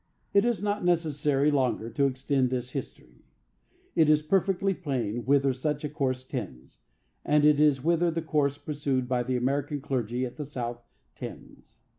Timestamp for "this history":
2.49-3.23